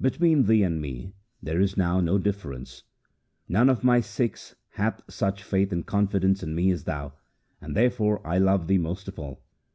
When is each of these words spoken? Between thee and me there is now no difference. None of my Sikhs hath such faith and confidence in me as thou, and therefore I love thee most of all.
Between 0.00 0.44
thee 0.44 0.62
and 0.62 0.80
me 0.80 1.12
there 1.42 1.60
is 1.60 1.76
now 1.76 2.00
no 2.00 2.16
difference. 2.16 2.84
None 3.50 3.68
of 3.68 3.84
my 3.84 4.00
Sikhs 4.00 4.54
hath 4.70 5.02
such 5.12 5.42
faith 5.42 5.72
and 5.72 5.84
confidence 5.84 6.42
in 6.42 6.54
me 6.54 6.70
as 6.70 6.84
thou, 6.84 7.12
and 7.60 7.76
therefore 7.76 8.26
I 8.26 8.38
love 8.38 8.66
thee 8.66 8.78
most 8.78 9.08
of 9.08 9.18
all. 9.18 9.42